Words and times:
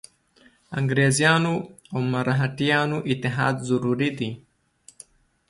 انګرېزانو 0.79 1.55
او 1.93 1.99
مرهټیانو 2.11 2.97
اتحاد 3.11 3.55
ضروري 3.69 4.09
دی. 4.17 4.31